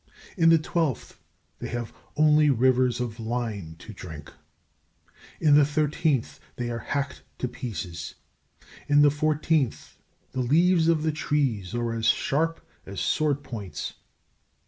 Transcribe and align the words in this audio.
In 0.35 0.49
the 0.49 0.57
twelfth, 0.57 1.19
they 1.59 1.67
have 1.67 1.93
only 2.17 2.49
rivers 2.49 2.99
of 2.99 3.19
lime 3.19 3.75
to 3.77 3.93
drink. 3.93 4.33
In 5.39 5.53
the 5.53 5.63
thirteenth, 5.63 6.39
they 6.55 6.71
are 6.71 6.79
hacked 6.79 7.21
to 7.37 7.47
pieces. 7.47 8.15
In 8.87 9.03
the 9.03 9.11
fourteenth, 9.11 9.99
the 10.31 10.41
leaves 10.41 10.87
of 10.87 11.03
the 11.03 11.11
trees 11.11 11.75
are 11.75 11.93
as 11.93 12.07
sharp 12.07 12.65
as 12.83 12.99
sword 12.99 13.43
points. 13.43 13.93